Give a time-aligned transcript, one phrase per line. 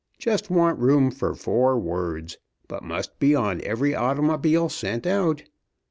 [0.17, 5.43] Just want room for four words, but must be on every automobile sent out.